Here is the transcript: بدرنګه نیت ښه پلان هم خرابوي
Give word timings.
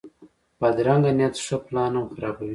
بدرنګه 0.59 1.11
نیت 1.17 1.35
ښه 1.45 1.57
پلان 1.65 1.91
هم 1.97 2.05
خرابوي 2.13 2.49